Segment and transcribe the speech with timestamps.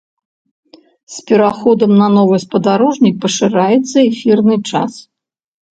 [1.15, 4.91] З пераходам на новы спадарожнік пашыраецца эфірны час.